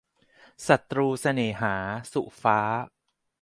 [0.67, 1.75] ศัตรูเสน่หา-
[2.13, 2.59] สุฟ้า